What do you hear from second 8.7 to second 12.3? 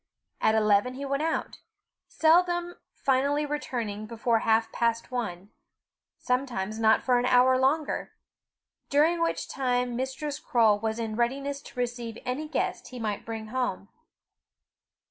during which time Mistress Croale was in readiness to receive